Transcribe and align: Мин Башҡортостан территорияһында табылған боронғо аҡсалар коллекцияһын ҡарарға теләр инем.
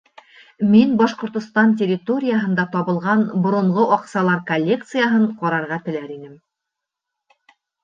Мин 0.69 0.93
Башҡортостан 1.01 1.75
территорияһында 1.81 2.65
табылған 2.77 3.21
боронғо 3.45 3.85
аҡсалар 3.99 4.43
коллекцияһын 4.49 5.31
ҡарарға 5.45 5.81
теләр 5.87 6.11
инем. 6.19 6.35